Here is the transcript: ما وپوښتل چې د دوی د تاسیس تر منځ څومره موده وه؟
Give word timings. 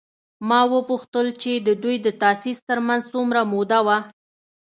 ما 0.47 0.59
وپوښتل 0.73 1.27
چې 1.41 1.51
د 1.67 1.69
دوی 1.83 1.95
د 2.05 2.07
تاسیس 2.21 2.57
تر 2.69 2.79
منځ 2.87 3.03
څومره 3.13 3.39
موده 3.53 3.79
وه؟ 3.85 3.97